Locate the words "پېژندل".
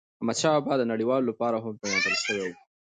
1.81-2.15